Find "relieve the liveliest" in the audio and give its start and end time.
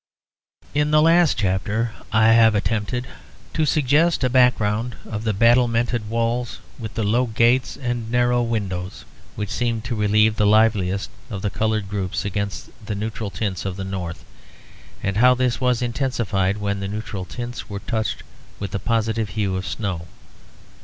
9.95-11.11